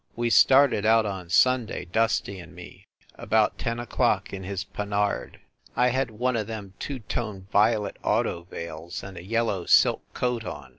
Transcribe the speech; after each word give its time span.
We 0.15 0.31
started 0.31 0.83
out 0.83 1.05
on 1.05 1.29
Sunday, 1.29 1.85
Dusty 1.85 2.39
and 2.39 2.55
me, 2.55 2.87
about 3.19 3.59
ten 3.59 3.79
o 3.79 3.85
clock, 3.85 4.33
in 4.33 4.41
his 4.43 4.63
Panhard. 4.63 5.39
I 5.75 5.89
had 5.89 6.09
one 6.09 6.35
o 6.35 6.43
them 6.43 6.73
two 6.79 6.97
toned 6.97 7.51
violet 7.51 7.97
auto 8.03 8.47
veils 8.49 9.03
and 9.03 9.15
a 9.15 9.23
yellow 9.23 9.67
silk 9.67 10.01
coat 10.15 10.43
on. 10.43 10.69